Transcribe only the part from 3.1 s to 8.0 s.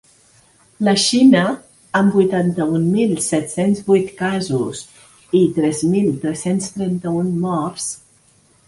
set-cents vuit casos i tres mil tres-cents trenta-un morts.